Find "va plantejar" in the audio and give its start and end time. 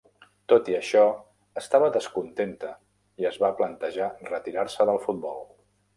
3.45-4.11